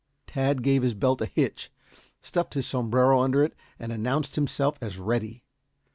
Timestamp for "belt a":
0.95-1.27